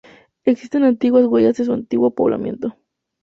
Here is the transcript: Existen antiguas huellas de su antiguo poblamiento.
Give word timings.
Existen 0.45 0.83
antiguas 0.83 1.27
huellas 1.27 1.57
de 1.57 1.65
su 1.65 1.73
antiguo 1.73 2.09
poblamiento. 2.15 2.75